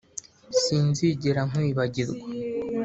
[0.61, 2.25] sinzigera nkwibagirwa.